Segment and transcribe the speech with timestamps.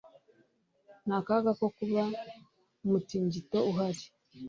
[1.05, 2.03] Nta kaga ko kuba
[2.85, 4.03] umutingito uhari.